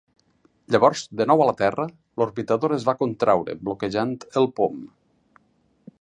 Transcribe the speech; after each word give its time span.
Llavors, 0.75 1.03
de 1.19 1.27
nou 1.31 1.43
a 1.43 1.47
la 1.49 1.53
Terra, 1.59 1.85
l'orbitador 2.21 2.75
es 2.79 2.89
va 2.89 2.97
contraure, 3.03 3.59
bloquejant 3.69 4.17
el 4.43 4.51
pom. 4.61 4.85